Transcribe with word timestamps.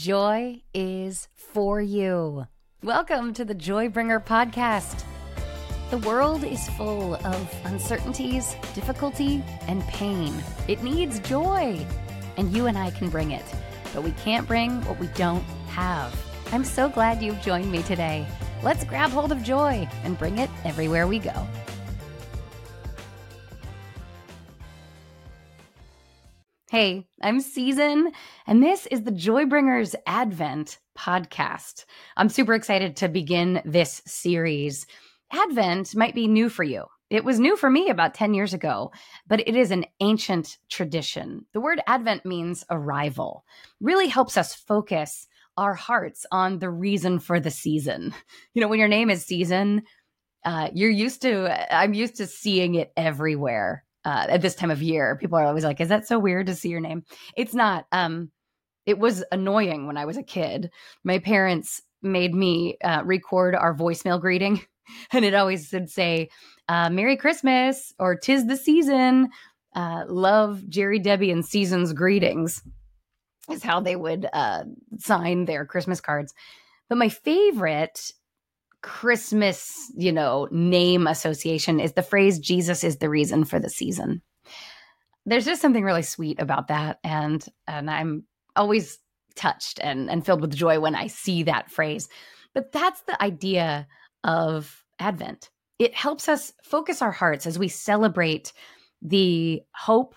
Joy 0.00 0.62
is 0.72 1.28
for 1.34 1.78
you. 1.78 2.46
Welcome 2.82 3.34
to 3.34 3.44
the 3.44 3.54
Joybringer 3.54 4.24
podcast. 4.24 5.04
The 5.90 5.98
world 5.98 6.42
is 6.42 6.70
full 6.70 7.16
of 7.16 7.54
uncertainties, 7.66 8.56
difficulty, 8.74 9.44
and 9.68 9.82
pain. 9.88 10.32
It 10.68 10.82
needs 10.82 11.20
joy, 11.20 11.86
and 12.38 12.50
you 12.50 12.64
and 12.64 12.78
I 12.78 12.92
can 12.92 13.10
bring 13.10 13.32
it, 13.32 13.44
but 13.92 14.02
we 14.02 14.12
can't 14.12 14.48
bring 14.48 14.82
what 14.86 14.98
we 14.98 15.08
don't 15.08 15.44
have. 15.68 16.18
I'm 16.50 16.64
so 16.64 16.88
glad 16.88 17.20
you've 17.20 17.42
joined 17.42 17.70
me 17.70 17.82
today. 17.82 18.26
Let's 18.62 18.84
grab 18.84 19.10
hold 19.10 19.32
of 19.32 19.42
joy 19.42 19.86
and 20.02 20.18
bring 20.18 20.38
it 20.38 20.48
everywhere 20.64 21.08
we 21.08 21.18
go. 21.18 21.46
Hey, 26.70 27.08
I'm 27.20 27.40
Season, 27.40 28.12
and 28.46 28.62
this 28.62 28.86
is 28.86 29.02
the 29.02 29.10
Joybringers 29.10 29.96
Advent 30.06 30.78
podcast. 30.96 31.84
I'm 32.16 32.28
super 32.28 32.54
excited 32.54 32.94
to 32.98 33.08
begin 33.08 33.60
this 33.64 34.00
series. 34.06 34.86
Advent 35.32 35.96
might 35.96 36.14
be 36.14 36.28
new 36.28 36.48
for 36.48 36.62
you. 36.62 36.84
It 37.10 37.24
was 37.24 37.40
new 37.40 37.56
for 37.56 37.68
me 37.68 37.88
about 37.88 38.14
10 38.14 38.34
years 38.34 38.54
ago, 38.54 38.92
but 39.26 39.40
it 39.40 39.56
is 39.56 39.72
an 39.72 39.84
ancient 39.98 40.58
tradition. 40.68 41.44
The 41.54 41.60
word 41.60 41.80
Advent 41.88 42.24
means 42.24 42.64
arrival, 42.70 43.44
really 43.80 44.06
helps 44.06 44.36
us 44.36 44.54
focus 44.54 45.26
our 45.56 45.74
hearts 45.74 46.24
on 46.30 46.60
the 46.60 46.70
reason 46.70 47.18
for 47.18 47.40
the 47.40 47.50
season. 47.50 48.14
You 48.54 48.62
know, 48.62 48.68
when 48.68 48.78
your 48.78 48.86
name 48.86 49.10
is 49.10 49.26
Season, 49.26 49.82
uh, 50.44 50.70
you're 50.72 50.88
used 50.88 51.22
to, 51.22 51.74
I'm 51.76 51.94
used 51.94 52.18
to 52.18 52.28
seeing 52.28 52.76
it 52.76 52.92
everywhere 52.96 53.84
uh, 54.04 54.26
at 54.28 54.42
this 54.42 54.54
time 54.54 54.70
of 54.70 54.82
year. 54.82 55.16
People 55.16 55.38
are 55.38 55.44
always 55.44 55.64
like, 55.64 55.80
"Is 55.80 55.88
that 55.88 56.06
so 56.06 56.18
weird 56.18 56.46
to 56.46 56.54
see 56.54 56.68
your 56.68 56.80
name?" 56.80 57.04
It's 57.36 57.54
not. 57.54 57.86
Um, 57.92 58.30
it 58.86 58.98
was 58.98 59.24
annoying 59.30 59.86
when 59.86 59.96
I 59.96 60.06
was 60.06 60.16
a 60.16 60.22
kid. 60.22 60.70
My 61.04 61.18
parents 61.18 61.82
made 62.02 62.34
me 62.34 62.76
uh, 62.82 63.02
record 63.04 63.54
our 63.54 63.74
voicemail 63.74 64.20
greeting, 64.20 64.62
and 65.12 65.24
it 65.24 65.34
always 65.34 65.72
would 65.72 65.90
say, 65.90 66.30
uh, 66.68 66.90
"Merry 66.90 67.16
Christmas" 67.16 67.94
or 67.98 68.16
"Tis 68.16 68.46
the 68.46 68.56
season." 68.56 69.28
Uh, 69.74 70.04
love 70.08 70.68
Jerry, 70.68 70.98
Debbie, 70.98 71.30
and 71.30 71.44
Seasons 71.44 71.92
greetings 71.92 72.60
is 73.50 73.62
how 73.62 73.80
they 73.80 73.96
would 73.96 74.28
uh, 74.32 74.64
sign 74.98 75.44
their 75.44 75.64
Christmas 75.64 76.00
cards. 76.00 76.34
But 76.88 76.98
my 76.98 77.08
favorite 77.08 78.12
Christmas, 78.82 79.70
you 79.96 80.12
know, 80.12 80.48
name 80.50 81.06
association 81.06 81.80
is 81.80 81.92
the 81.92 82.02
phrase 82.02 82.38
Jesus 82.38 82.82
is 82.82 82.98
the 82.98 83.10
reason 83.10 83.44
for 83.44 83.58
the 83.58 83.68
season. 83.68 84.22
There's 85.26 85.44
just 85.44 85.60
something 85.60 85.84
really 85.84 86.02
sweet 86.02 86.40
about 86.40 86.68
that 86.68 86.98
and 87.04 87.44
and 87.66 87.90
I'm 87.90 88.24
always 88.56 88.98
touched 89.36 89.80
and 89.82 90.10
and 90.10 90.24
filled 90.24 90.40
with 90.40 90.54
joy 90.54 90.80
when 90.80 90.94
I 90.94 91.08
see 91.08 91.42
that 91.44 91.70
phrase. 91.70 92.08
But 92.54 92.72
that's 92.72 93.02
the 93.02 93.22
idea 93.22 93.86
of 94.24 94.84
Advent. 94.98 95.50
It 95.78 95.94
helps 95.94 96.28
us 96.28 96.52
focus 96.62 97.00
our 97.00 97.12
hearts 97.12 97.46
as 97.46 97.58
we 97.58 97.68
celebrate 97.68 98.52
the 99.02 99.62
hope, 99.74 100.14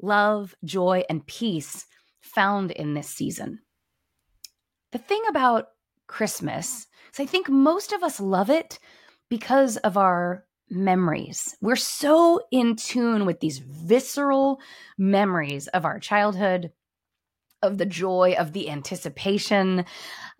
love, 0.00 0.54
joy 0.64 1.04
and 1.08 1.26
peace 1.26 1.86
found 2.20 2.70
in 2.70 2.94
this 2.94 3.08
season. 3.08 3.60
The 4.92 4.98
thing 4.98 5.22
about 5.28 5.66
Christmas 6.06 6.86
so 7.16 7.22
I 7.22 7.26
think 7.26 7.48
most 7.48 7.92
of 7.94 8.02
us 8.02 8.20
love 8.20 8.50
it 8.50 8.78
because 9.30 9.78
of 9.78 9.96
our 9.96 10.44
memories. 10.68 11.56
We're 11.62 11.74
so 11.74 12.42
in 12.50 12.76
tune 12.76 13.24
with 13.24 13.40
these 13.40 13.56
visceral 13.58 14.60
memories 14.98 15.66
of 15.68 15.86
our 15.86 15.98
childhood, 15.98 16.72
of 17.62 17.78
the 17.78 17.86
joy, 17.86 18.34
of 18.38 18.52
the 18.52 18.68
anticipation. 18.68 19.86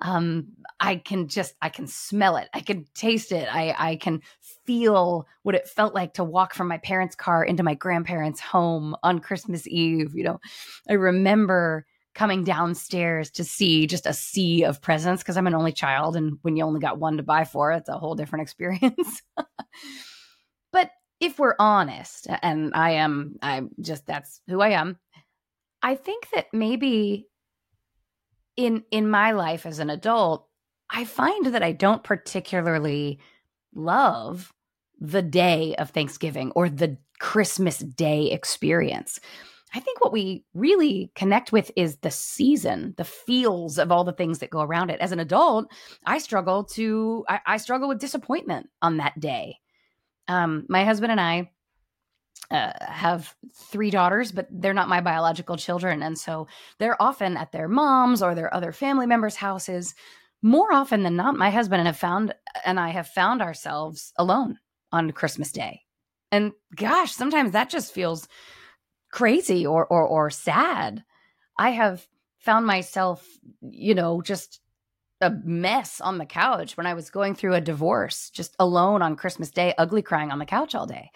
Um, 0.03 0.49
I 0.81 0.97
can 0.97 1.29
just, 1.29 1.55
I 1.63 1.71
can 1.71 1.87
smell 1.87 2.37
it. 2.37 2.49
I 2.53 2.61
can 2.61 2.85
taste 2.95 3.33
it. 3.33 3.49
I, 3.51 3.75
I 3.79 3.97
can 3.97 4.21
feel 4.67 5.27
what 5.45 5.55
it 5.55 5.67
felt 5.67 5.95
like 5.95 6.13
to 6.15 6.25
walk 6.25 6.53
from 6.53 6.69
my 6.69 6.77
parents' 6.77 7.17
car 7.17 7.43
into 7.43 7.63
my 7.63 7.73
grandparents' 7.73 8.41
home 8.41 8.95
on 9.03 9.21
Christmas 9.21 9.67
Eve. 9.67 10.15
You 10.15 10.25
know, 10.25 10.41
I 10.91 10.93
remember 10.93 11.87
coming 12.17 12.45
downstairs 12.45 13.31
to 13.31 13.45
see 13.45 13.87
just 13.87 14.07
a 14.07 14.15
sea 14.15 14.65
of 14.65 14.81
presents 14.81 15.23
because 15.23 15.37
I'm 15.37 15.47
an 15.47 15.55
only 15.55 15.71
child. 15.71 16.17
And 16.17 16.39
when 16.41 16.57
you 16.57 16.65
only 16.65 16.81
got 16.81 16.99
one 16.99 17.19
to 17.19 17.23
buy 17.23 17.45
for, 17.45 17.73
it's 17.73 17.91
a 17.91 17.99
whole 17.99 18.15
different 18.15 18.43
experience. 18.45 19.23
but 20.73 20.91
if 21.21 21.39
we're 21.39 21.57
honest, 21.59 22.27
and 22.43 22.73
I 22.75 22.93
am, 22.93 23.37
I'm 23.43 23.71
just, 23.81 24.07
that's 24.07 24.41
who 24.49 24.63
I 24.63 24.71
am. 24.71 24.99
I 25.83 25.95
think 25.95 26.29
that 26.35 26.47
maybe 26.53 27.29
in 28.57 28.83
in 28.91 29.11
my 29.11 29.33
life 29.33 29.67
as 29.67 29.79
an 29.79 29.91
adult, 29.91 30.49
I 30.89 31.05
find 31.05 31.47
that 31.47 31.63
I 31.63 31.73
don't 31.73 32.03
particularly 32.03 33.21
love 33.75 34.55
the 34.99 35.21
day 35.21 35.75
of 35.77 35.91
Thanksgiving 35.91 36.51
or 36.53 36.71
the 36.71 36.97
Christmas 37.21 37.79
Day 37.79 38.31
experience. 38.31 39.21
I 39.77 39.81
think 39.81 40.01
what 40.01 40.11
we 40.11 40.43
really 40.55 41.13
connect 41.15 41.53
with 41.53 41.71
is 41.77 41.99
the 41.99 42.11
season, 42.11 42.95
the 42.97 43.05
feels 43.05 43.79
of 43.79 43.93
all 43.93 44.05
the 44.05 44.15
things 44.15 44.39
that 44.39 44.49
go 44.49 44.63
around 44.63 44.89
it. 44.89 45.01
As 45.01 45.13
an 45.13 45.21
adult, 45.21 45.71
I 46.07 46.17
struggle 46.17 46.65
to 46.65 47.27
I, 47.29 47.41
I 47.45 47.57
struggle 47.59 47.87
with 47.87 48.01
disappointment 48.01 48.71
on 48.81 48.97
that 48.97 49.21
day. 49.21 49.59
Um, 50.29 50.65
my 50.71 50.87
husband 50.87 51.13
and 51.13 51.21
I 51.21 51.51
uh, 52.51 52.73
have 52.81 53.35
three 53.55 53.91
daughters, 53.91 54.33
but 54.33 54.49
they're 54.51 54.73
not 54.73 54.89
my 54.89 55.03
biological 55.03 55.59
children, 55.59 56.03
and 56.03 56.19
so 56.19 56.47
they're 56.79 57.01
often 57.01 57.37
at 57.37 57.53
their 57.53 57.69
mom's 57.69 58.23
or 58.23 58.35
their 58.35 58.55
other 58.55 58.73
family 58.73 59.07
members' 59.07 59.37
houses. 59.37 59.95
More 60.41 60.73
often 60.73 61.03
than 61.03 61.17
not, 61.17 61.37
my 61.37 61.51
husband 61.51 61.81
and 61.81 61.87
have 61.87 61.99
found 61.99 62.35
and 62.65 62.81
I 62.81 62.89
have 62.91 63.09
found 63.09 63.43
ourselves 63.43 64.15
alone 64.17 64.59
on 64.91 65.11
Christmas 65.11 65.53
Day, 65.53 65.83
and 66.33 66.53
gosh, 66.75 67.13
sometimes 67.13 67.53
that 67.53 67.69
just 67.69 67.93
feels 67.93 68.27
crazy 69.17 69.67
or 69.67 69.87
or 69.87 70.07
or 70.07 70.29
sad. 70.29 71.03
I 71.57 71.71
have 71.71 72.07
found 72.39 72.67
myself, 72.67 73.27
you 73.63 73.95
know, 73.95 74.21
just 74.21 74.61
a 75.23 75.31
mess 75.43 76.03
on 76.03 76.19
the 76.19 76.27
couch 76.27 76.77
when 76.77 76.87
I 76.87 76.93
was 76.93 77.09
going 77.09 77.35
through 77.35 77.55
a 77.55 77.61
divorce, 77.63 78.29
just 78.29 78.55
alone 78.59 79.01
on 79.01 79.17
Christmas 79.17 79.51
Day, 79.51 79.73
ugly 79.79 80.03
crying 80.03 80.31
on 80.31 80.39
the 80.39 80.45
couch 80.45 80.75
all 80.75 80.87
day. 80.87 81.11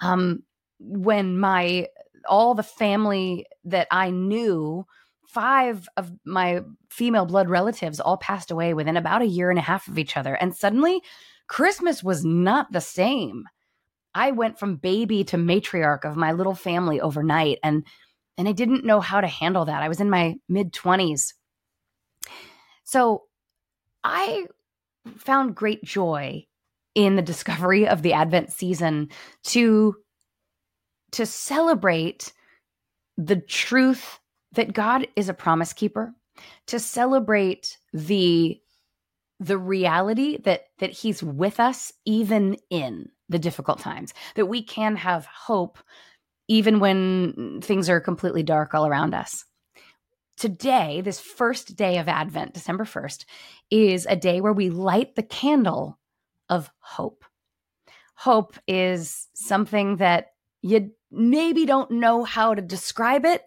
Um, 0.00 0.42
when 0.78 1.38
my 1.38 1.88
all 2.26 2.54
the 2.54 2.62
family 2.62 3.44
that 3.66 3.86
I 3.90 4.08
knew, 4.08 4.86
five 5.28 5.86
of 5.98 6.10
my 6.24 6.62
female 6.88 7.26
blood 7.26 7.50
relatives 7.50 8.00
all 8.00 8.16
passed 8.16 8.50
away 8.50 8.72
within 8.72 8.96
about 8.96 9.20
a 9.20 9.26
year 9.26 9.50
and 9.50 9.58
a 9.58 9.62
half 9.62 9.88
of 9.88 9.98
each 9.98 10.16
other, 10.16 10.36
and 10.36 10.56
suddenly 10.56 11.02
Christmas 11.48 12.02
was 12.02 12.24
not 12.24 12.72
the 12.72 12.80
same. 12.80 13.44
I 14.14 14.30
went 14.32 14.58
from 14.58 14.76
baby 14.76 15.24
to 15.24 15.36
matriarch 15.36 16.04
of 16.04 16.16
my 16.16 16.32
little 16.32 16.54
family 16.54 17.00
overnight 17.00 17.58
and 17.62 17.84
and 18.38 18.48
I 18.48 18.52
didn't 18.52 18.84
know 18.84 19.00
how 19.00 19.20
to 19.20 19.26
handle 19.26 19.66
that. 19.66 19.82
I 19.82 19.88
was 19.88 20.00
in 20.00 20.08
my 20.08 20.36
mid 20.48 20.72
20s. 20.72 21.34
So 22.84 23.24
I 24.02 24.46
found 25.18 25.54
great 25.54 25.84
joy 25.84 26.46
in 26.94 27.16
the 27.16 27.22
discovery 27.22 27.86
of 27.86 28.02
the 28.02 28.12
Advent 28.12 28.52
season 28.52 29.10
to 29.44 29.96
to 31.12 31.26
celebrate 31.26 32.32
the 33.16 33.36
truth 33.36 34.18
that 34.52 34.72
God 34.72 35.06
is 35.14 35.28
a 35.28 35.34
promise 35.34 35.72
keeper, 35.72 36.14
to 36.66 36.78
celebrate 36.78 37.78
the 37.92 38.58
the 39.40 39.58
reality 39.58 40.38
that 40.38 40.66
that 40.78 40.90
he's 40.90 41.22
with 41.22 41.60
us 41.60 41.92
even 42.04 42.56
in 42.70 43.08
the 43.32 43.38
difficult 43.38 43.80
times, 43.80 44.14
that 44.36 44.46
we 44.46 44.62
can 44.62 44.96
have 44.96 45.26
hope 45.26 45.78
even 46.48 46.80
when 46.80 47.60
things 47.62 47.88
are 47.88 48.00
completely 48.00 48.42
dark 48.42 48.74
all 48.74 48.86
around 48.86 49.14
us. 49.14 49.44
Today, 50.36 51.00
this 51.00 51.20
first 51.20 51.76
day 51.76 51.98
of 51.98 52.08
Advent, 52.08 52.54
December 52.54 52.84
1st, 52.84 53.24
is 53.70 54.06
a 54.06 54.16
day 54.16 54.40
where 54.40 54.52
we 54.52 54.70
light 54.70 55.14
the 55.14 55.22
candle 55.22 55.98
of 56.48 56.70
hope. 56.78 57.24
Hope 58.14 58.56
is 58.66 59.28
something 59.34 59.96
that 59.96 60.32
you 60.62 60.92
maybe 61.10 61.66
don't 61.66 61.90
know 61.90 62.24
how 62.24 62.54
to 62.54 62.62
describe 62.62 63.24
it 63.24 63.42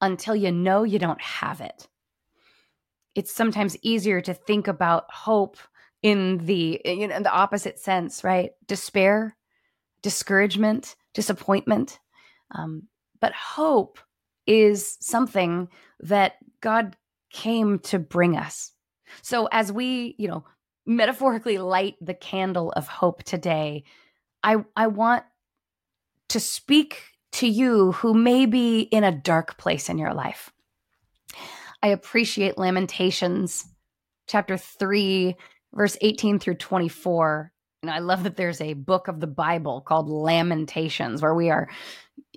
until 0.00 0.36
you 0.36 0.52
know 0.52 0.82
you 0.82 0.98
don't 0.98 1.20
have 1.20 1.60
it. 1.60 1.88
It's 3.14 3.32
sometimes 3.32 3.76
easier 3.82 4.20
to 4.20 4.34
think 4.34 4.68
about 4.68 5.10
hope 5.10 5.56
in 6.02 6.38
the 6.38 6.80
you 6.84 7.08
know 7.08 7.16
in 7.16 7.22
the 7.22 7.32
opposite 7.32 7.78
sense 7.78 8.24
right? 8.24 8.50
Despair 8.66 9.36
discouragement 10.02 10.96
disappointment. 11.14 11.98
Um, 12.54 12.84
but 13.20 13.32
hope 13.32 13.98
is 14.46 14.96
something 15.00 15.68
that 16.00 16.36
god 16.60 16.96
came 17.30 17.78
to 17.80 17.98
bring 17.98 18.36
us. 18.36 18.72
So 19.22 19.48
as 19.50 19.72
we 19.72 20.14
you 20.18 20.28
know 20.28 20.44
metaphorically 20.86 21.58
light 21.58 21.96
the 22.00 22.14
candle 22.14 22.72
of 22.74 22.88
hope 22.88 23.22
today 23.22 23.84
i 24.42 24.56
i 24.74 24.86
want 24.86 25.22
to 26.28 26.40
speak 26.40 27.02
to 27.32 27.48
you 27.48 27.92
who 27.92 28.14
may 28.14 28.46
be 28.46 28.80
in 28.80 29.04
a 29.04 29.12
dark 29.12 29.58
place 29.58 29.88
in 29.88 29.98
your 29.98 30.14
life. 30.14 30.50
I 31.82 31.88
appreciate 31.88 32.58
Lamentations 32.58 33.66
chapter 34.26 34.56
3, 34.56 35.36
verse 35.74 35.96
18 36.00 36.38
through 36.38 36.56
24. 36.56 37.52
And 37.82 37.90
I 37.90 38.00
love 38.00 38.24
that 38.24 38.36
there's 38.36 38.60
a 38.60 38.74
book 38.74 39.08
of 39.08 39.20
the 39.20 39.26
Bible 39.26 39.80
called 39.80 40.08
Lamentations 40.08 41.22
where 41.22 41.34
we 41.34 41.50
are 41.50 41.68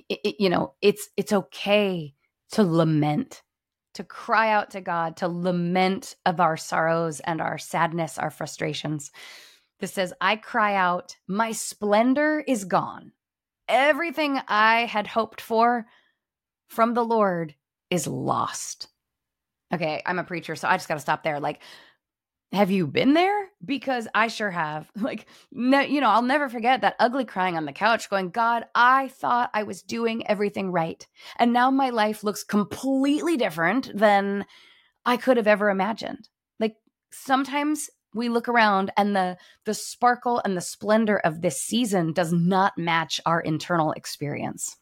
it, 0.09 0.35
you 0.39 0.49
know, 0.49 0.73
it's 0.81 1.09
it's 1.17 1.33
okay 1.33 2.13
to 2.51 2.63
lament, 2.63 3.41
to 3.95 4.03
cry 4.03 4.51
out 4.51 4.71
to 4.71 4.81
God, 4.81 5.17
to 5.17 5.27
lament 5.27 6.15
of 6.25 6.39
our 6.39 6.57
sorrows 6.57 7.19
and 7.21 7.41
our 7.41 7.57
sadness, 7.57 8.17
our 8.17 8.29
frustrations. 8.29 9.11
This 9.79 9.93
says, 9.93 10.13
I 10.21 10.35
cry 10.35 10.75
out, 10.75 11.15
my 11.27 11.53
splendor 11.53 12.43
is 12.47 12.65
gone. 12.65 13.13
Everything 13.67 14.39
I 14.47 14.85
had 14.85 15.07
hoped 15.07 15.41
for 15.41 15.87
from 16.67 16.93
the 16.93 17.03
Lord 17.03 17.55
is 17.89 18.05
lost. 18.05 18.87
Okay, 19.73 20.01
I'm 20.05 20.19
a 20.19 20.23
preacher, 20.23 20.55
so 20.55 20.67
I 20.67 20.75
just 20.75 20.87
got 20.87 20.95
to 20.95 20.99
stop 20.99 21.23
there. 21.23 21.39
Like, 21.39 21.61
have 22.53 22.69
you 22.69 22.85
been 22.85 23.13
there? 23.13 23.49
Because 23.63 24.07
I 24.13 24.27
sure 24.27 24.51
have. 24.51 24.89
Like, 25.01 25.25
no, 25.51 25.79
you 25.81 26.01
know, 26.01 26.09
I'll 26.09 26.21
never 26.21 26.49
forget 26.49 26.81
that 26.81 26.95
ugly 26.99 27.25
crying 27.25 27.57
on 27.57 27.65
the 27.65 27.71
couch, 27.71 28.09
going, 28.09 28.29
God, 28.29 28.65
I 28.75 29.07
thought 29.09 29.49
I 29.53 29.63
was 29.63 29.81
doing 29.81 30.27
everything 30.27 30.71
right. 30.71 31.05
And 31.37 31.53
now 31.53 31.71
my 31.71 31.89
life 31.89 32.23
looks 32.23 32.43
completely 32.43 33.35
different 33.37 33.91
than 33.97 34.45
I 35.05 35.17
could 35.17 35.37
have 35.37 35.47
ever 35.47 35.69
imagined. 35.69 36.29
Like, 36.59 36.75
sometimes 37.11 37.89
we 38.13 38.29
look 38.29 38.47
around 38.47 38.91
and 38.97 39.15
the 39.15 39.37
the 39.65 39.73
sparkle 39.73 40.41
and 40.43 40.55
the 40.55 40.61
splendor 40.61 41.17
of 41.17 41.41
this 41.41 41.61
season 41.61 42.13
does 42.13 42.33
not 42.33 42.77
match 42.77 43.21
our 43.25 43.39
internal 43.39 43.93
experience. 43.93 44.77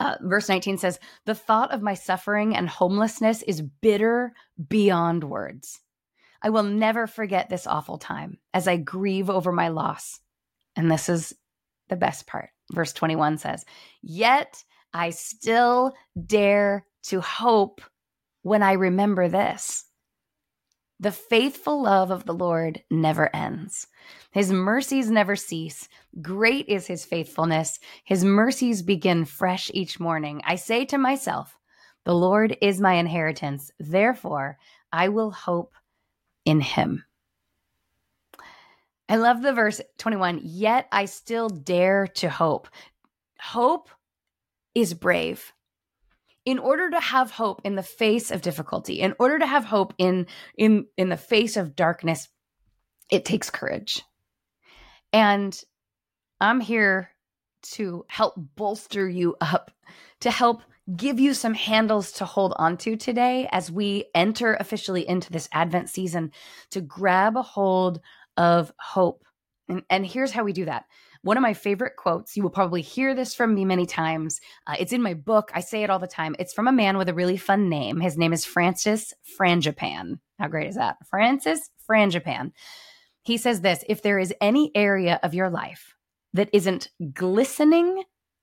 Uh, 0.00 0.16
verse 0.22 0.48
19 0.48 0.78
says, 0.78 0.98
The 1.26 1.34
thought 1.34 1.72
of 1.72 1.82
my 1.82 1.94
suffering 1.94 2.56
and 2.56 2.68
homelessness 2.68 3.42
is 3.42 3.62
bitter 3.62 4.32
beyond 4.68 5.24
words. 5.24 5.80
I 6.42 6.50
will 6.50 6.64
never 6.64 7.06
forget 7.06 7.48
this 7.48 7.66
awful 7.66 7.98
time 7.98 8.38
as 8.52 8.66
I 8.66 8.76
grieve 8.76 9.30
over 9.30 9.52
my 9.52 9.68
loss. 9.68 10.20
And 10.76 10.90
this 10.90 11.08
is 11.08 11.34
the 11.88 11.96
best 11.96 12.26
part. 12.26 12.50
Verse 12.72 12.92
21 12.92 13.38
says, 13.38 13.64
Yet 14.02 14.62
I 14.92 15.10
still 15.10 15.94
dare 16.26 16.84
to 17.04 17.20
hope 17.20 17.80
when 18.42 18.62
I 18.62 18.72
remember 18.72 19.28
this. 19.28 19.84
The 20.98 21.12
faithful 21.12 21.82
love 21.82 22.10
of 22.10 22.26
the 22.26 22.34
Lord 22.34 22.82
never 22.90 23.34
ends. 23.34 23.88
His 24.30 24.52
mercies 24.52 25.10
never 25.10 25.34
cease. 25.34 25.88
Great 26.20 26.68
is 26.68 26.86
his 26.86 27.04
faithfulness. 27.04 27.80
His 28.04 28.24
mercies 28.24 28.82
begin 28.82 29.24
fresh 29.24 29.70
each 29.74 29.98
morning. 29.98 30.42
I 30.44 30.54
say 30.54 30.84
to 30.86 30.98
myself, 30.98 31.56
The 32.04 32.14
Lord 32.14 32.56
is 32.62 32.80
my 32.80 32.94
inheritance. 32.94 33.72
Therefore, 33.80 34.58
I 34.92 35.08
will 35.08 35.32
hope 35.32 35.74
in 36.44 36.60
him. 36.60 37.04
I 39.08 39.16
love 39.16 39.42
the 39.42 39.52
verse 39.52 39.80
21 39.98 40.40
yet 40.42 40.88
I 40.90 41.04
still 41.04 41.48
dare 41.48 42.06
to 42.14 42.30
hope. 42.30 42.68
Hope 43.40 43.90
is 44.74 44.94
brave. 44.94 45.52
In 46.44 46.58
order 46.58 46.90
to 46.90 46.98
have 46.98 47.30
hope 47.30 47.60
in 47.64 47.76
the 47.76 47.82
face 47.82 48.30
of 48.30 48.42
difficulty, 48.42 49.00
in 49.00 49.14
order 49.18 49.38
to 49.38 49.46
have 49.46 49.64
hope 49.64 49.94
in 49.98 50.26
in 50.56 50.86
in 50.96 51.08
the 51.08 51.16
face 51.16 51.56
of 51.56 51.76
darkness, 51.76 52.28
it 53.10 53.24
takes 53.24 53.50
courage. 53.50 54.02
And 55.12 55.58
I'm 56.40 56.60
here 56.60 57.10
to 57.74 58.04
help 58.08 58.34
bolster 58.36 59.08
you 59.08 59.36
up, 59.40 59.70
to 60.20 60.30
help 60.30 60.62
give 60.96 61.20
you 61.20 61.34
some 61.34 61.54
handles 61.54 62.12
to 62.12 62.24
hold 62.24 62.54
onto 62.56 62.96
today 62.96 63.48
as 63.52 63.70
we 63.70 64.06
enter 64.14 64.54
officially 64.54 65.08
into 65.08 65.30
this 65.30 65.48
Advent 65.52 65.88
season 65.88 66.32
to 66.70 66.80
grab 66.80 67.36
a 67.36 67.42
hold 67.42 68.00
of 68.36 68.72
hope. 68.78 69.24
And, 69.68 69.82
and 69.88 70.06
here's 70.06 70.32
how 70.32 70.44
we 70.44 70.52
do 70.52 70.64
that. 70.64 70.84
One 71.22 71.36
of 71.36 71.42
my 71.42 71.54
favorite 71.54 71.94
quotes, 71.96 72.36
you 72.36 72.42
will 72.42 72.50
probably 72.50 72.82
hear 72.82 73.14
this 73.14 73.32
from 73.32 73.54
me 73.54 73.64
many 73.64 73.86
times. 73.86 74.40
Uh, 74.66 74.74
it's 74.80 74.92
in 74.92 75.02
my 75.02 75.14
book. 75.14 75.52
I 75.54 75.60
say 75.60 75.84
it 75.84 75.90
all 75.90 76.00
the 76.00 76.08
time. 76.08 76.34
It's 76.40 76.52
from 76.52 76.66
a 76.66 76.72
man 76.72 76.98
with 76.98 77.08
a 77.08 77.14
really 77.14 77.36
fun 77.36 77.68
name. 77.68 78.00
His 78.00 78.18
name 78.18 78.32
is 78.32 78.44
Francis 78.44 79.14
Frangipane. 79.38 80.18
How 80.40 80.48
great 80.48 80.68
is 80.68 80.74
that? 80.74 80.96
Francis 81.08 81.70
Frangipane. 81.88 82.50
He 83.22 83.36
says 83.36 83.60
this 83.60 83.84
If 83.88 84.02
there 84.02 84.18
is 84.18 84.34
any 84.40 84.72
area 84.74 85.20
of 85.22 85.32
your 85.32 85.48
life 85.48 85.94
that 86.32 86.50
isn't 86.52 86.90
glistening 87.12 88.02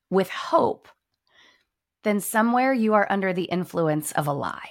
with 0.09 0.29
hope, 0.29 0.87
then 2.03 2.19
somewhere 2.19 2.73
you 2.73 2.93
are 2.93 3.07
under 3.09 3.33
the 3.33 3.43
influence 3.43 4.11
of 4.13 4.27
a 4.27 4.33
lie. 4.33 4.69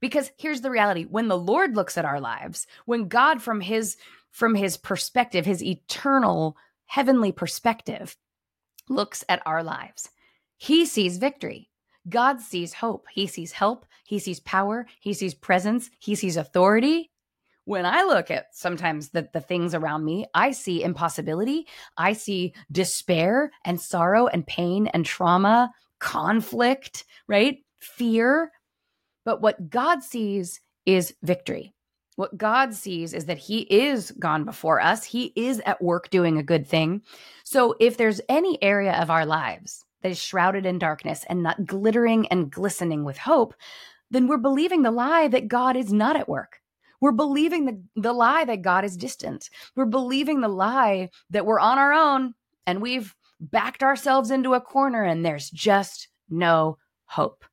Because 0.00 0.30
here's 0.38 0.60
the 0.60 0.70
reality 0.70 1.04
when 1.04 1.28
the 1.28 1.38
Lord 1.38 1.74
looks 1.74 1.98
at 1.98 2.04
our 2.04 2.20
lives, 2.20 2.66
when 2.84 3.08
God 3.08 3.42
from 3.42 3.60
his 3.60 3.96
from 4.30 4.54
his 4.54 4.76
perspective, 4.76 5.46
his 5.46 5.64
eternal 5.64 6.56
heavenly 6.86 7.32
perspective 7.32 8.16
looks 8.88 9.24
at 9.28 9.42
our 9.46 9.62
lives, 9.62 10.10
he 10.56 10.86
sees 10.86 11.16
victory. 11.18 11.70
God 12.08 12.40
sees 12.40 12.74
hope. 12.74 13.06
He 13.10 13.26
sees 13.26 13.52
help. 13.52 13.86
He 14.04 14.18
sees 14.18 14.40
power. 14.40 14.86
He 15.00 15.12
sees 15.12 15.34
presence. 15.34 15.90
He 15.98 16.14
sees 16.14 16.36
authority. 16.36 17.10
When 17.64 17.84
I 17.84 18.02
look 18.02 18.30
at 18.30 18.46
sometimes 18.52 19.10
the, 19.10 19.28
the 19.34 19.42
things 19.42 19.74
around 19.74 20.04
me, 20.04 20.24
I 20.32 20.52
see 20.52 20.82
impossibility. 20.82 21.66
I 21.98 22.14
see 22.14 22.54
despair 22.72 23.50
and 23.64 23.78
sorrow 23.78 24.26
and 24.26 24.46
pain 24.46 24.86
and 24.86 25.04
trauma 25.04 25.70
conflict, 25.98 27.04
right? 27.26 27.58
Fear. 27.80 28.52
But 29.24 29.40
what 29.40 29.70
God 29.70 30.02
sees 30.02 30.60
is 30.86 31.14
victory. 31.22 31.74
What 32.16 32.36
God 32.36 32.74
sees 32.74 33.14
is 33.14 33.26
that 33.26 33.38
He 33.38 33.60
is 33.60 34.10
gone 34.12 34.44
before 34.44 34.80
us. 34.80 35.04
He 35.04 35.32
is 35.36 35.60
at 35.66 35.82
work 35.82 36.10
doing 36.10 36.38
a 36.38 36.42
good 36.42 36.66
thing. 36.66 37.02
So 37.44 37.76
if 37.78 37.96
there's 37.96 38.20
any 38.28 38.60
area 38.62 38.92
of 38.94 39.10
our 39.10 39.24
lives 39.24 39.84
that 40.02 40.10
is 40.10 40.18
shrouded 40.18 40.66
in 40.66 40.78
darkness 40.78 41.24
and 41.28 41.42
not 41.42 41.66
glittering 41.66 42.26
and 42.28 42.50
glistening 42.50 43.04
with 43.04 43.18
hope, 43.18 43.54
then 44.10 44.26
we're 44.26 44.38
believing 44.38 44.82
the 44.82 44.90
lie 44.90 45.28
that 45.28 45.48
God 45.48 45.76
is 45.76 45.92
not 45.92 46.16
at 46.16 46.28
work. 46.28 46.60
We're 47.00 47.12
believing 47.12 47.66
the, 47.66 47.82
the 47.94 48.12
lie 48.12 48.44
that 48.44 48.62
God 48.62 48.84
is 48.84 48.96
distant. 48.96 49.50
We're 49.76 49.84
believing 49.84 50.40
the 50.40 50.48
lie 50.48 51.10
that 51.30 51.46
we're 51.46 51.60
on 51.60 51.78
our 51.78 51.92
own 51.92 52.34
and 52.66 52.82
we've 52.82 53.14
backed 53.40 53.82
ourselves 53.82 54.30
into 54.30 54.54
a 54.54 54.60
corner 54.60 55.04
and 55.04 55.24
there's 55.24 55.50
just 55.50 56.08
no 56.28 56.78
hope. 57.06 57.44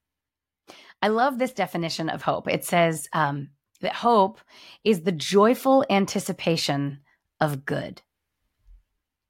I 1.01 1.09
love 1.09 1.37
this 1.37 1.53
definition 1.53 2.09
of 2.09 2.21
hope. 2.21 2.47
It 2.47 2.65
says 2.65 3.07
um, 3.13 3.49
that 3.81 3.93
hope 3.93 4.39
is 4.83 5.01
the 5.01 5.11
joyful 5.11 5.85
anticipation 5.89 6.99
of 7.39 7.65
good. 7.65 8.01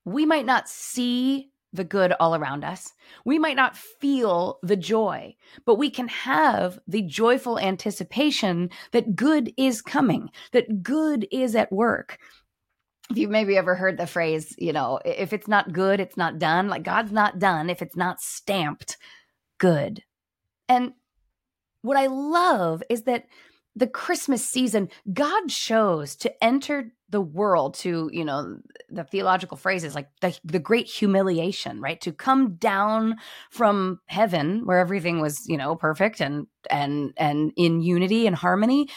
We 0.05 0.25
might 0.25 0.45
not 0.45 0.69
see 0.69 1.51
the 1.73 1.83
good 1.83 2.13
all 2.13 2.35
around 2.35 2.63
us. 2.63 2.93
We 3.25 3.37
might 3.37 3.55
not 3.55 3.75
feel 3.75 4.59
the 4.63 4.75
joy, 4.75 5.35
but 5.65 5.75
we 5.75 5.89
can 5.89 6.07
have 6.07 6.79
the 6.87 7.01
joyful 7.01 7.59
anticipation 7.59 8.69
that 8.91 9.15
good 9.15 9.51
is 9.57 9.81
coming, 9.81 10.29
that 10.53 10.83
good 10.83 11.27
is 11.31 11.55
at 11.55 11.71
work, 11.71 12.19
if 13.09 13.17
you've 13.17 13.31
maybe 13.31 13.57
ever 13.57 13.75
heard 13.75 13.97
the 13.97 14.07
phrase, 14.07 14.55
you 14.57 14.73
know, 14.73 14.99
if 15.05 15.31
it's 15.31 15.47
not 15.47 15.71
good, 15.71 15.99
it's 15.99 16.17
not 16.17 16.39
done. 16.39 16.67
Like 16.67 16.83
God's 16.83 17.11
not 17.11 17.39
done 17.39 17.69
if 17.69 17.81
it's 17.81 17.95
not 17.95 18.19
stamped 18.19 18.97
good. 19.57 20.03
And 20.67 20.93
what 21.81 21.97
I 21.97 22.07
love 22.07 22.81
is 22.89 23.03
that 23.03 23.25
the 23.75 23.87
Christmas 23.87 24.43
season, 24.43 24.89
God 25.13 25.49
chose 25.49 26.15
to 26.17 26.43
enter 26.43 26.93
the 27.09 27.21
world 27.21 27.75
to, 27.75 28.09
you 28.11 28.25
know, 28.25 28.57
the 28.89 29.03
theological 29.03 29.57
phrases 29.57 29.93
like 29.93 30.09
the, 30.21 30.37
the 30.43 30.59
great 30.59 30.87
humiliation, 30.87 31.79
right? 31.79 32.01
To 32.01 32.11
come 32.11 32.55
down 32.55 33.17
from 33.51 33.99
heaven 34.07 34.65
where 34.65 34.79
everything 34.79 35.19
was, 35.21 35.47
you 35.47 35.57
know, 35.57 35.75
perfect 35.75 36.21
and 36.21 36.47
and 36.69 37.13
and 37.17 37.51
in 37.55 37.81
unity 37.81 38.25
and 38.25 38.35
harmony 38.35 38.89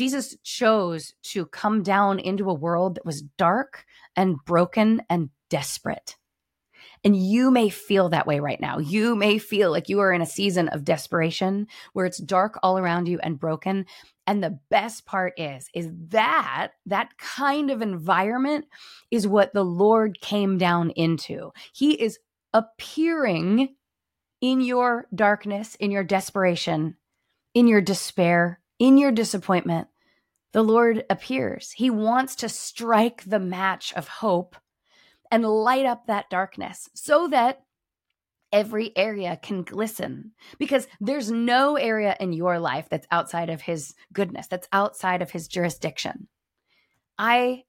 Jesus 0.00 0.34
chose 0.42 1.12
to 1.24 1.44
come 1.44 1.82
down 1.82 2.18
into 2.20 2.48
a 2.48 2.54
world 2.54 2.94
that 2.94 3.04
was 3.04 3.20
dark 3.20 3.84
and 4.16 4.42
broken 4.46 5.02
and 5.10 5.28
desperate. 5.50 6.16
And 7.04 7.14
you 7.14 7.50
may 7.50 7.68
feel 7.68 8.08
that 8.08 8.26
way 8.26 8.40
right 8.40 8.58
now. 8.62 8.78
You 8.78 9.14
may 9.14 9.36
feel 9.36 9.70
like 9.70 9.90
you 9.90 10.00
are 10.00 10.10
in 10.10 10.22
a 10.22 10.26
season 10.26 10.68
of 10.68 10.86
desperation 10.86 11.66
where 11.92 12.06
it's 12.06 12.16
dark 12.16 12.58
all 12.62 12.78
around 12.78 13.08
you 13.08 13.18
and 13.22 13.38
broken. 13.38 13.84
And 14.26 14.42
the 14.42 14.58
best 14.70 15.04
part 15.04 15.38
is, 15.38 15.68
is 15.74 15.90
that 16.08 16.68
that 16.86 17.18
kind 17.18 17.70
of 17.70 17.82
environment 17.82 18.68
is 19.10 19.28
what 19.28 19.52
the 19.52 19.66
Lord 19.66 20.18
came 20.22 20.56
down 20.56 20.92
into. 20.92 21.52
He 21.74 21.92
is 21.92 22.18
appearing 22.54 23.74
in 24.40 24.62
your 24.62 25.08
darkness, 25.14 25.74
in 25.74 25.90
your 25.90 26.04
desperation, 26.04 26.96
in 27.52 27.66
your 27.66 27.82
despair, 27.82 28.59
in 28.80 28.98
your 28.98 29.12
disappointment, 29.12 29.86
the 30.52 30.62
Lord 30.62 31.04
appears. 31.08 31.70
He 31.70 31.90
wants 31.90 32.34
to 32.36 32.48
strike 32.48 33.22
the 33.24 33.38
match 33.38 33.92
of 33.92 34.08
hope 34.08 34.56
and 35.30 35.44
light 35.44 35.86
up 35.86 36.06
that 36.06 36.30
darkness 36.30 36.88
so 36.94 37.28
that 37.28 37.60
every 38.52 38.90
area 38.96 39.38
can 39.40 39.62
glisten 39.62 40.32
because 40.58 40.88
there's 41.00 41.30
no 41.30 41.76
area 41.76 42.16
in 42.18 42.32
your 42.32 42.58
life 42.58 42.88
that's 42.90 43.06
outside 43.12 43.48
of 43.48 43.60
his 43.60 43.94
goodness 44.12 44.48
that's 44.48 44.66
outside 44.72 45.22
of 45.22 45.30
his 45.30 45.46
jurisdiction 45.46 46.26
i 47.16 47.62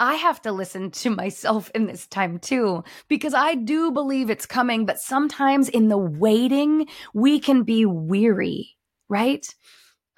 i 0.00 0.14
have 0.14 0.42
to 0.42 0.50
listen 0.50 0.90
to 0.90 1.08
myself 1.14 1.70
in 1.72 1.86
this 1.86 2.08
time 2.08 2.40
too 2.40 2.82
because 3.06 3.32
i 3.32 3.54
do 3.54 3.92
believe 3.92 4.28
it's 4.28 4.44
coming 4.44 4.84
but 4.84 4.98
sometimes 4.98 5.68
in 5.68 5.86
the 5.86 5.96
waiting 5.96 6.88
we 7.14 7.38
can 7.38 7.62
be 7.62 7.86
weary 7.86 8.76
right 9.08 9.54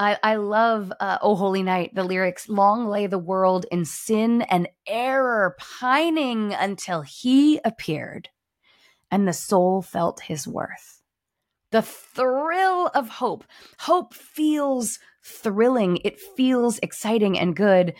I, 0.00 0.18
I 0.22 0.36
love 0.36 0.90
uh, 0.98 1.18
Oh 1.20 1.36
Holy 1.36 1.62
Night, 1.62 1.94
the 1.94 2.04
lyrics, 2.04 2.48
long 2.48 2.88
lay 2.88 3.06
the 3.06 3.18
world 3.18 3.66
in 3.70 3.84
sin 3.84 4.40
and 4.42 4.66
error, 4.86 5.54
pining 5.58 6.54
until 6.54 7.02
he 7.02 7.60
appeared 7.66 8.30
and 9.10 9.28
the 9.28 9.34
soul 9.34 9.82
felt 9.82 10.20
his 10.20 10.48
worth. 10.48 11.02
The 11.70 11.82
thrill 11.82 12.86
of 12.94 13.08
hope. 13.08 13.44
Hope 13.80 14.14
feels 14.14 14.98
thrilling, 15.22 15.98
it 16.02 16.18
feels 16.18 16.78
exciting 16.82 17.38
and 17.38 17.54
good, 17.54 17.94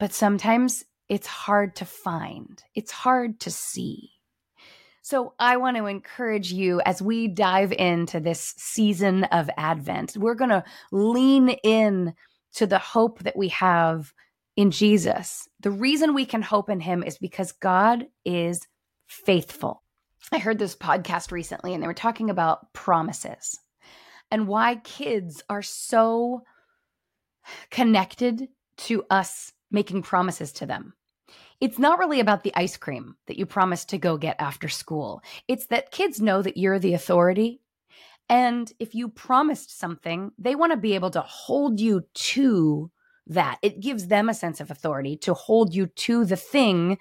but 0.00 0.14
sometimes 0.14 0.84
it's 1.08 1.26
hard 1.26 1.76
to 1.76 1.84
find, 1.84 2.62
it's 2.74 2.92
hard 2.92 3.40
to 3.40 3.50
see. 3.50 4.12
So, 5.10 5.32
I 5.38 5.56
want 5.56 5.78
to 5.78 5.86
encourage 5.86 6.52
you 6.52 6.82
as 6.84 7.00
we 7.00 7.28
dive 7.28 7.72
into 7.72 8.20
this 8.20 8.52
season 8.58 9.24
of 9.24 9.48
Advent. 9.56 10.18
We're 10.18 10.34
going 10.34 10.50
to 10.50 10.64
lean 10.92 11.48
in 11.48 12.12
to 12.56 12.66
the 12.66 12.78
hope 12.78 13.20
that 13.20 13.34
we 13.34 13.48
have 13.48 14.12
in 14.54 14.70
Jesus. 14.70 15.48
The 15.60 15.70
reason 15.70 16.12
we 16.12 16.26
can 16.26 16.42
hope 16.42 16.68
in 16.68 16.80
him 16.80 17.02
is 17.02 17.16
because 17.16 17.52
God 17.52 18.04
is 18.26 18.60
faithful. 19.06 19.82
I 20.30 20.36
heard 20.36 20.58
this 20.58 20.76
podcast 20.76 21.32
recently 21.32 21.72
and 21.72 21.82
they 21.82 21.86
were 21.86 21.94
talking 21.94 22.28
about 22.28 22.70
promises 22.74 23.58
and 24.30 24.46
why 24.46 24.74
kids 24.74 25.42
are 25.48 25.62
so 25.62 26.42
connected 27.70 28.48
to 28.76 29.04
us 29.08 29.54
making 29.70 30.02
promises 30.02 30.52
to 30.52 30.66
them. 30.66 30.92
It's 31.60 31.78
not 31.78 31.98
really 31.98 32.20
about 32.20 32.44
the 32.44 32.54
ice 32.54 32.76
cream 32.76 33.16
that 33.26 33.38
you 33.38 33.46
promised 33.46 33.88
to 33.90 33.98
go 33.98 34.16
get 34.16 34.36
after 34.38 34.68
school. 34.68 35.22
It's 35.48 35.66
that 35.66 35.90
kids 35.90 36.20
know 36.20 36.40
that 36.42 36.56
you're 36.56 36.78
the 36.78 36.94
authority. 36.94 37.60
And 38.28 38.72
if 38.78 38.94
you 38.94 39.08
promised 39.08 39.76
something, 39.78 40.30
they 40.38 40.54
want 40.54 40.72
to 40.72 40.76
be 40.76 40.94
able 40.94 41.10
to 41.10 41.22
hold 41.22 41.80
you 41.80 42.04
to 42.14 42.90
that. 43.26 43.58
It 43.62 43.80
gives 43.80 44.06
them 44.06 44.28
a 44.28 44.34
sense 44.34 44.60
of 44.60 44.70
authority 44.70 45.16
to 45.18 45.34
hold 45.34 45.74
you 45.74 45.86
to 45.86 46.24
the 46.24 46.36
thing 46.36 46.98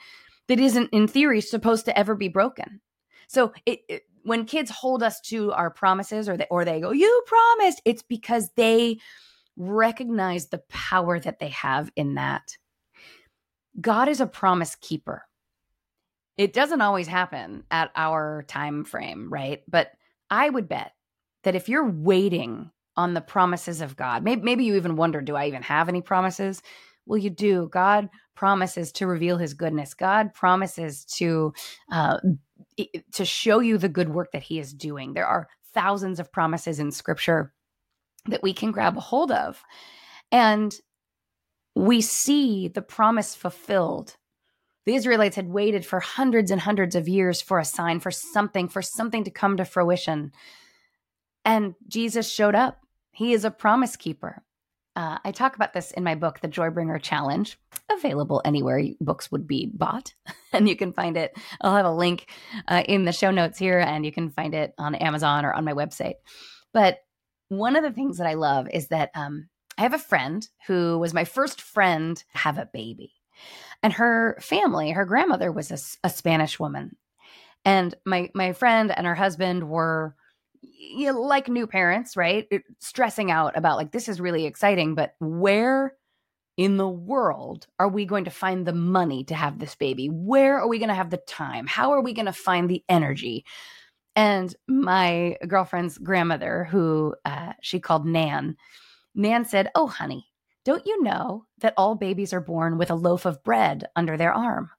that 0.47 0.59
isn't, 0.59 0.89
in 0.91 1.07
theory, 1.07 1.41
supposed 1.41 1.85
to 1.85 1.97
ever 1.97 2.15
be 2.15 2.29
broken. 2.29 2.81
So 3.27 3.53
it, 3.65 3.81
it, 3.89 4.03
when 4.23 4.45
kids 4.45 4.71
hold 4.71 5.03
us 5.03 5.19
to 5.21 5.51
our 5.51 5.69
promises 5.69 6.27
or 6.27 6.37
they, 6.37 6.47
or 6.49 6.65
they 6.65 6.79
go, 6.79 6.91
you 6.91 7.23
promised, 7.27 7.81
it's 7.85 8.01
because 8.01 8.49
they 8.55 8.99
recognize 9.57 10.47
the 10.47 10.61
power 10.69 11.19
that 11.19 11.39
they 11.39 11.49
have 11.49 11.91
in 11.95 12.15
that. 12.15 12.57
God 13.79 14.09
is 14.09 14.21
a 14.21 14.27
promise 14.27 14.75
keeper. 14.75 15.23
It 16.37 16.53
doesn't 16.53 16.81
always 16.81 17.07
happen 17.07 17.63
at 17.71 17.91
our 17.95 18.43
time 18.47 18.83
frame, 18.83 19.31
right? 19.31 19.63
But 19.67 19.91
I 20.29 20.49
would 20.49 20.67
bet 20.67 20.93
that 21.43 21.55
if 21.55 21.69
you're 21.69 21.89
waiting 21.89 22.71
on 22.95 23.13
the 23.13 23.21
promises 23.21 23.81
of 23.81 23.95
God, 23.95 24.23
maybe, 24.23 24.41
maybe 24.41 24.65
you 24.65 24.75
even 24.75 24.95
wonder, 24.95 25.21
do 25.21 25.35
I 25.35 25.47
even 25.47 25.63
have 25.63 25.89
any 25.89 26.01
promises? 26.01 26.61
Well, 27.05 27.17
you 27.17 27.29
do. 27.29 27.69
God 27.71 28.09
promises 28.35 28.91
to 28.93 29.07
reveal 29.07 29.37
his 29.37 29.53
goodness. 29.53 29.93
God 29.93 30.33
promises 30.33 31.05
to 31.05 31.53
uh, 31.91 32.17
to 33.13 33.25
show 33.25 33.59
you 33.59 33.77
the 33.77 33.89
good 33.89 34.09
work 34.09 34.31
that 34.33 34.43
he 34.43 34.59
is 34.59 34.73
doing. 34.73 35.13
There 35.13 35.25
are 35.25 35.47
thousands 35.73 36.19
of 36.19 36.31
promises 36.31 36.79
in 36.79 36.91
scripture 36.91 37.53
that 38.27 38.43
we 38.43 38.53
can 38.53 38.71
grab 38.71 38.97
a 38.97 39.01
hold 39.01 39.31
of. 39.31 39.63
And 40.31 40.75
we 41.77 42.01
see 42.01 42.67
the 42.67 42.81
promise 42.81 43.35
fulfilled. 43.35 44.17
The 44.85 44.95
Israelites 44.95 45.35
had 45.35 45.49
waited 45.49 45.85
for 45.85 45.99
hundreds 45.99 46.49
and 46.49 46.59
hundreds 46.59 46.95
of 46.95 47.07
years 47.07 47.39
for 47.39 47.59
a 47.59 47.65
sign, 47.65 47.99
for 47.99 48.09
something, 48.09 48.67
for 48.67 48.81
something 48.81 49.23
to 49.25 49.31
come 49.31 49.57
to 49.57 49.65
fruition. 49.65 50.31
And 51.45 51.75
Jesus 51.87 52.31
showed 52.31 52.55
up. 52.55 52.79
He 53.11 53.33
is 53.33 53.45
a 53.45 53.51
promise 53.51 53.95
keeper. 53.95 54.43
Uh, 54.95 55.19
I 55.23 55.31
talk 55.31 55.55
about 55.55 55.73
this 55.73 55.91
in 55.91 56.03
my 56.03 56.15
book, 56.15 56.39
The 56.39 56.47
Joybringer 56.47 56.99
Challenge, 56.99 57.59
available 57.91 58.41
anywhere 58.43 58.81
books 58.99 59.31
would 59.31 59.47
be 59.47 59.69
bought. 59.71 60.15
and 60.53 60.67
you 60.67 60.75
can 60.75 60.93
find 60.93 61.15
it. 61.15 61.37
I'll 61.61 61.75
have 61.75 61.85
a 61.85 61.91
link 61.91 62.31
uh, 62.67 62.83
in 62.87 63.05
the 63.05 63.11
show 63.11 63.29
notes 63.29 63.59
here, 63.59 63.79
and 63.79 64.03
you 64.03 64.11
can 64.11 64.31
find 64.31 64.55
it 64.55 64.73
on 64.79 64.95
Amazon 64.95 65.45
or 65.45 65.53
on 65.53 65.65
my 65.65 65.73
website. 65.73 66.15
But 66.73 66.99
one 67.49 67.75
of 67.75 67.83
the 67.83 67.91
things 67.91 68.17
that 68.17 68.27
I 68.27 68.33
love 68.33 68.67
is 68.73 68.87
that 68.87 69.11
um, 69.13 69.49
I 69.77 69.83
have 69.83 69.93
a 69.93 69.99
friend 69.99 70.47
who 70.65 70.97
was 70.97 71.13
my 71.13 71.23
first 71.23 71.61
friend 71.61 72.17
to 72.17 72.37
have 72.37 72.57
a 72.57 72.69
baby. 72.71 73.13
And 73.83 73.93
her 73.93 74.37
family, 74.41 74.91
her 74.91 75.05
grandmother 75.05 75.51
was 75.51 75.71
a, 75.71 76.07
a 76.07 76.09
Spanish 76.09 76.59
woman. 76.59 76.95
And 77.63 77.93
my 78.05 78.29
my 78.33 78.53
friend 78.53 78.91
and 78.95 79.05
her 79.05 79.15
husband 79.15 79.69
were 79.69 80.15
you 80.61 81.11
know, 81.11 81.21
like 81.21 81.47
new 81.47 81.67
parents, 81.67 82.17
right? 82.17 82.47
Stressing 82.79 83.31
out 83.31 83.57
about 83.57 83.77
like 83.77 83.91
this 83.91 84.09
is 84.09 84.21
really 84.21 84.45
exciting, 84.45 84.95
but 84.95 85.15
where 85.19 85.93
in 86.55 86.77
the 86.77 86.89
world 86.89 87.67
are 87.77 87.87
we 87.87 88.05
going 88.05 88.25
to 88.25 88.31
find 88.31 88.65
the 88.65 88.73
money 88.73 89.23
to 89.25 89.35
have 89.35 89.59
this 89.59 89.75
baby? 89.75 90.07
Where 90.07 90.59
are 90.59 90.67
we 90.67 90.79
going 90.79 90.89
to 90.89 90.95
have 90.95 91.11
the 91.11 91.17
time? 91.17 91.67
How 91.67 91.91
are 91.91 92.01
we 92.01 92.13
going 92.13 92.25
to 92.25 92.33
find 92.33 92.69
the 92.69 92.83
energy? 92.89 93.45
And 94.15 94.53
my 94.67 95.37
girlfriend's 95.47 95.99
grandmother, 95.99 96.63
who 96.63 97.13
uh, 97.23 97.53
she 97.61 97.79
called 97.79 98.07
Nan, 98.07 98.57
Nan 99.17 99.43
said, 99.43 99.69
Oh, 99.75 99.87
honey, 99.87 100.27
don't 100.63 100.85
you 100.85 101.03
know 101.03 101.45
that 101.59 101.73
all 101.75 101.95
babies 101.95 102.31
are 102.31 102.39
born 102.39 102.77
with 102.77 102.89
a 102.89 102.95
loaf 102.95 103.25
of 103.25 103.43
bread 103.43 103.85
under 103.95 104.15
their 104.15 104.33
arm? 104.33 104.69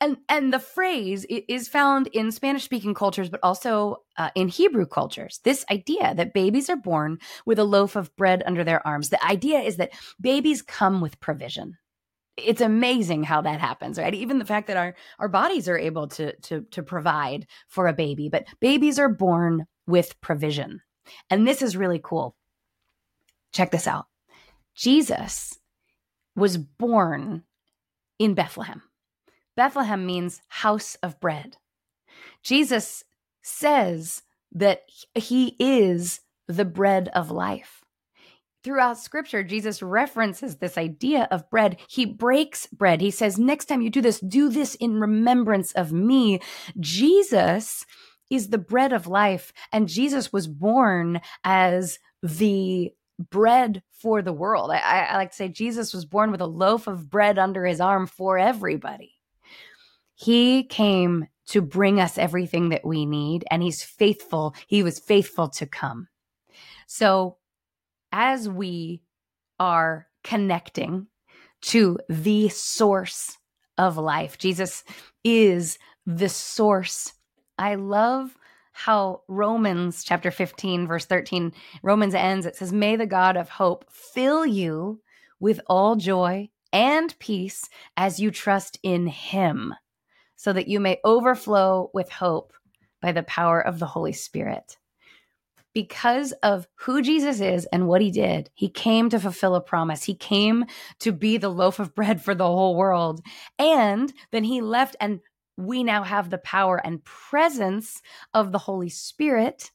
and 0.00 0.16
and 0.28 0.52
the 0.52 0.58
phrase 0.58 1.26
is 1.28 1.68
found 1.68 2.06
in 2.08 2.32
spanish 2.32 2.64
speaking 2.64 2.94
cultures 2.94 3.28
but 3.28 3.40
also 3.42 3.98
uh, 4.16 4.30
in 4.34 4.48
hebrew 4.48 4.86
cultures. 4.86 5.40
This 5.44 5.64
idea 5.70 6.14
that 6.14 6.34
babies 6.34 6.70
are 6.70 6.76
born 6.76 7.18
with 7.46 7.58
a 7.58 7.64
loaf 7.64 7.96
of 7.96 8.14
bread 8.16 8.42
under 8.46 8.64
their 8.64 8.86
arms 8.86 9.10
the 9.10 9.24
idea 9.24 9.60
is 9.60 9.76
that 9.76 9.92
babies 10.20 10.62
come 10.62 11.00
with 11.00 11.20
provision. 11.20 11.76
It's 12.36 12.62
amazing 12.62 13.24
how 13.24 13.42
that 13.42 13.60
happens 13.60 13.98
right? 13.98 14.14
Even 14.14 14.38
the 14.38 14.44
fact 14.44 14.66
that 14.68 14.76
our 14.76 14.94
our 15.18 15.28
bodies 15.28 15.68
are 15.68 15.78
able 15.78 16.08
to 16.08 16.34
to 16.40 16.62
to 16.70 16.82
provide 16.82 17.46
for 17.68 17.86
a 17.86 17.92
baby 17.92 18.28
but 18.28 18.46
babies 18.60 18.98
are 18.98 19.10
born 19.10 19.66
with 19.86 20.20
provision. 20.20 20.80
And 21.28 21.46
this 21.46 21.62
is 21.62 21.76
really 21.76 22.00
cool 22.02 22.36
check 23.52 23.70
this 23.70 23.86
out 23.86 24.06
jesus 24.74 25.58
was 26.36 26.56
born 26.56 27.42
in 28.18 28.34
bethlehem 28.34 28.82
Bethlehem 29.60 30.06
means 30.06 30.40
house 30.48 30.96
of 31.02 31.20
bread. 31.20 31.58
Jesus 32.42 33.04
says 33.42 34.22
that 34.52 34.84
he 35.14 35.54
is 35.58 36.20
the 36.48 36.64
bread 36.64 37.10
of 37.14 37.30
life. 37.30 37.84
Throughout 38.64 38.98
scripture, 38.98 39.42
Jesus 39.42 39.82
references 39.82 40.56
this 40.56 40.78
idea 40.78 41.28
of 41.30 41.50
bread. 41.50 41.78
He 41.90 42.06
breaks 42.06 42.68
bread. 42.68 43.02
He 43.02 43.10
says, 43.10 43.38
Next 43.38 43.66
time 43.66 43.82
you 43.82 43.90
do 43.90 44.00
this, 44.00 44.20
do 44.20 44.48
this 44.48 44.76
in 44.76 44.98
remembrance 44.98 45.72
of 45.72 45.92
me. 45.92 46.40
Jesus 46.78 47.84
is 48.30 48.48
the 48.48 48.56
bread 48.56 48.94
of 48.94 49.06
life, 49.06 49.52
and 49.72 49.88
Jesus 49.88 50.32
was 50.32 50.46
born 50.46 51.20
as 51.44 51.98
the 52.22 52.92
bread 53.28 53.82
for 53.92 54.22
the 54.22 54.32
world. 54.32 54.70
I, 54.70 54.78
I, 54.78 55.16
like 55.16 55.30
to 55.30 55.36
say 55.36 55.48
Jesus 55.48 55.92
was 55.92 56.04
born 56.04 56.30
with 56.30 56.40
a 56.40 56.46
loaf 56.46 56.86
of 56.86 57.10
bread 57.10 57.38
under 57.38 57.64
his 57.64 57.80
arm 57.80 58.06
for 58.06 58.38
everybody. 58.38 59.14
He 60.14 60.64
came 60.64 61.26
to 61.46 61.60
bring 61.60 61.98
us 61.98 62.18
everything 62.18 62.68
that 62.68 62.86
we 62.86 63.06
need, 63.06 63.44
and 63.50 63.62
He's 63.62 63.82
faithful. 63.82 64.54
He 64.66 64.82
was 64.82 64.98
faithful 64.98 65.48
to 65.50 65.66
come. 65.66 66.08
So, 66.86 67.38
as 68.12 68.48
we 68.48 69.02
are 69.58 70.06
connecting 70.22 71.06
to 71.62 71.98
the 72.08 72.50
source 72.50 73.36
of 73.78 73.96
life, 73.96 74.38
Jesus 74.38 74.84
is 75.24 75.78
the 76.06 76.28
source. 76.28 77.14
I 77.58 77.76
love 77.76 78.36
how 78.84 79.20
Romans 79.28 80.02
chapter 80.02 80.30
15, 80.30 80.86
verse 80.86 81.04
13, 81.04 81.52
Romans 81.82 82.14
ends. 82.14 82.46
It 82.46 82.56
says, 82.56 82.72
May 82.72 82.96
the 82.96 83.04
God 83.04 83.36
of 83.36 83.50
hope 83.50 83.84
fill 83.90 84.46
you 84.46 85.02
with 85.38 85.60
all 85.66 85.96
joy 85.96 86.48
and 86.72 87.14
peace 87.18 87.68
as 87.98 88.20
you 88.20 88.30
trust 88.30 88.78
in 88.82 89.06
him 89.06 89.74
so 90.34 90.54
that 90.54 90.66
you 90.66 90.80
may 90.80 90.98
overflow 91.04 91.90
with 91.92 92.08
hope 92.08 92.54
by 93.02 93.12
the 93.12 93.22
power 93.24 93.60
of 93.60 93.80
the 93.80 93.86
Holy 93.86 94.14
Spirit. 94.14 94.78
Because 95.74 96.32
of 96.42 96.66
who 96.76 97.02
Jesus 97.02 97.40
is 97.40 97.66
and 97.66 97.86
what 97.86 98.00
he 98.00 98.10
did, 98.10 98.48
he 98.54 98.70
came 98.70 99.10
to 99.10 99.20
fulfill 99.20 99.56
a 99.56 99.60
promise. 99.60 100.04
He 100.04 100.14
came 100.14 100.64
to 101.00 101.12
be 101.12 101.36
the 101.36 101.50
loaf 101.50 101.78
of 101.78 101.94
bread 101.94 102.22
for 102.22 102.34
the 102.34 102.46
whole 102.46 102.76
world. 102.76 103.20
And 103.58 104.10
then 104.32 104.44
he 104.44 104.62
left 104.62 104.96
and 105.00 105.20
we 105.60 105.84
now 105.84 106.02
have 106.02 106.30
the 106.30 106.38
power 106.38 106.76
and 106.84 107.04
presence 107.04 108.02
of 108.34 108.52
the 108.52 108.58
Holy 108.58 108.88
Spirit. 108.88 109.70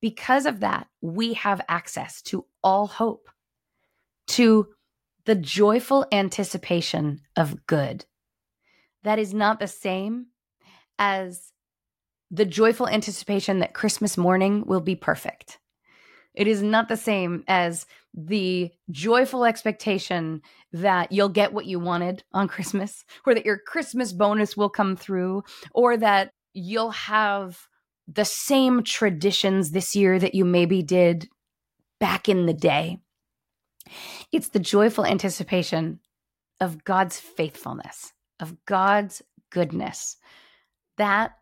Because 0.00 0.46
of 0.46 0.60
that, 0.60 0.86
we 1.00 1.34
have 1.34 1.60
access 1.68 2.20
to 2.22 2.46
all 2.62 2.86
hope, 2.86 3.28
to 4.28 4.68
the 5.24 5.34
joyful 5.34 6.06
anticipation 6.12 7.20
of 7.36 7.66
good. 7.66 8.04
That 9.02 9.18
is 9.18 9.32
not 9.32 9.60
the 9.60 9.66
same 9.66 10.26
as 10.98 11.52
the 12.30 12.44
joyful 12.44 12.88
anticipation 12.88 13.60
that 13.60 13.74
Christmas 13.74 14.16
morning 14.16 14.64
will 14.66 14.80
be 14.80 14.96
perfect. 14.96 15.58
It 16.34 16.46
is 16.48 16.62
not 16.62 16.88
the 16.88 16.96
same 16.96 17.44
as 17.46 17.86
the 18.12 18.70
joyful 18.90 19.44
expectation 19.44 20.42
that 20.72 21.12
you'll 21.12 21.28
get 21.28 21.52
what 21.52 21.66
you 21.66 21.78
wanted 21.78 22.24
on 22.32 22.48
Christmas, 22.48 23.04
or 23.26 23.34
that 23.34 23.46
your 23.46 23.58
Christmas 23.58 24.12
bonus 24.12 24.56
will 24.56 24.68
come 24.68 24.96
through, 24.96 25.44
or 25.72 25.96
that 25.96 26.30
you'll 26.52 26.90
have 26.90 27.68
the 28.06 28.24
same 28.24 28.82
traditions 28.82 29.70
this 29.70 29.96
year 29.96 30.18
that 30.18 30.34
you 30.34 30.44
maybe 30.44 30.82
did 30.82 31.28
back 32.00 32.28
in 32.28 32.46
the 32.46 32.54
day. 32.54 32.98
It's 34.32 34.48
the 34.48 34.58
joyful 34.58 35.06
anticipation 35.06 36.00
of 36.60 36.84
God's 36.84 37.18
faithfulness, 37.18 38.12
of 38.40 38.56
God's 38.66 39.22
goodness. 39.50 40.16
That 40.98 41.32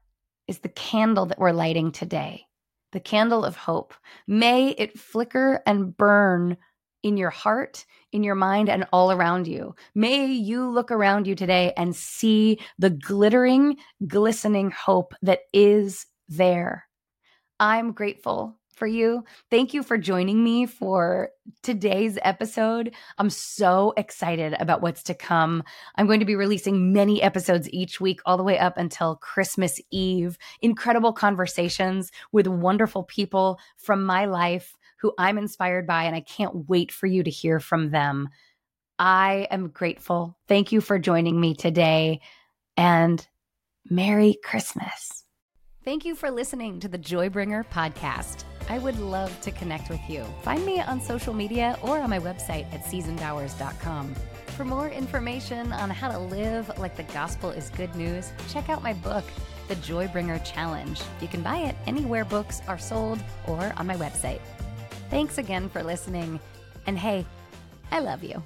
is 0.48 0.58
the 0.58 0.68
candle 0.68 1.26
that 1.26 1.38
we're 1.38 1.52
lighting 1.52 1.92
today, 1.92 2.46
the 2.92 3.00
candle 3.00 3.44
of 3.44 3.56
hope. 3.56 3.94
May 4.26 4.70
it 4.70 4.98
flicker 4.98 5.62
and 5.66 5.96
burn 5.96 6.56
in 7.02 7.16
your 7.16 7.30
heart, 7.30 7.84
in 8.12 8.22
your 8.22 8.34
mind, 8.34 8.68
and 8.68 8.86
all 8.92 9.10
around 9.10 9.46
you. 9.48 9.74
May 9.94 10.26
you 10.26 10.70
look 10.70 10.90
around 10.90 11.26
you 11.26 11.34
today 11.34 11.72
and 11.76 11.96
see 11.96 12.60
the 12.78 12.90
glittering, 12.90 13.76
glistening 14.06 14.70
hope 14.70 15.14
that 15.22 15.40
is 15.52 16.06
there. 16.28 16.86
I'm 17.58 17.92
grateful 17.92 18.58
for 18.74 18.86
you. 18.86 19.24
Thank 19.50 19.74
you 19.74 19.82
for 19.82 19.98
joining 19.98 20.42
me 20.42 20.66
for 20.66 21.30
today's 21.62 22.18
episode. 22.22 22.94
I'm 23.18 23.30
so 23.30 23.92
excited 23.96 24.54
about 24.58 24.82
what's 24.82 25.02
to 25.04 25.14
come. 25.14 25.62
I'm 25.96 26.06
going 26.06 26.20
to 26.20 26.26
be 26.26 26.36
releasing 26.36 26.92
many 26.92 27.22
episodes 27.22 27.68
each 27.70 28.00
week, 28.00 28.20
all 28.26 28.36
the 28.36 28.42
way 28.42 28.58
up 28.58 28.76
until 28.76 29.16
Christmas 29.16 29.80
Eve. 29.90 30.38
Incredible 30.60 31.12
conversations 31.12 32.10
with 32.32 32.46
wonderful 32.46 33.04
people 33.04 33.58
from 33.76 34.04
my 34.04 34.24
life 34.24 34.76
who 34.98 35.12
I'm 35.18 35.36
inspired 35.36 35.86
by, 35.86 36.04
and 36.04 36.14
I 36.14 36.20
can't 36.20 36.68
wait 36.68 36.92
for 36.92 37.06
you 37.06 37.22
to 37.24 37.30
hear 37.30 37.58
from 37.60 37.90
them. 37.90 38.28
I 38.98 39.48
am 39.50 39.68
grateful. 39.68 40.38
Thank 40.46 40.70
you 40.70 40.80
for 40.80 40.98
joining 40.98 41.40
me 41.40 41.54
today, 41.54 42.20
and 42.76 43.26
Merry 43.90 44.38
Christmas. 44.44 45.24
Thank 45.84 46.04
you 46.04 46.14
for 46.14 46.30
listening 46.30 46.78
to 46.80 46.88
the 46.88 46.98
Joybringer 46.98 47.66
podcast. 47.66 48.44
I 48.68 48.78
would 48.78 48.98
love 48.98 49.38
to 49.42 49.50
connect 49.50 49.90
with 49.90 50.00
you. 50.08 50.24
Find 50.42 50.64
me 50.64 50.80
on 50.80 51.00
social 51.00 51.34
media 51.34 51.78
or 51.82 51.98
on 51.98 52.10
my 52.10 52.18
website 52.18 52.72
at 52.72 52.84
seasonbowers.com. 52.84 54.14
For 54.56 54.64
more 54.64 54.88
information 54.88 55.72
on 55.72 55.90
how 55.90 56.10
to 56.10 56.18
live 56.18 56.70
like 56.78 56.96
the 56.96 57.04
gospel 57.04 57.50
is 57.50 57.70
good 57.70 57.94
news, 57.94 58.32
check 58.48 58.68
out 58.68 58.82
my 58.82 58.92
book, 58.92 59.24
The 59.68 59.76
Joybringer 59.76 60.44
Challenge. 60.44 61.00
You 61.20 61.28
can 61.28 61.42
buy 61.42 61.58
it 61.58 61.76
anywhere 61.86 62.24
books 62.24 62.60
are 62.68 62.78
sold 62.78 63.18
or 63.46 63.72
on 63.76 63.86
my 63.86 63.96
website. 63.96 64.40
Thanks 65.10 65.38
again 65.38 65.68
for 65.68 65.82
listening. 65.82 66.38
And 66.86 66.98
hey, 66.98 67.26
I 67.90 68.00
love 68.00 68.22
you. 68.22 68.42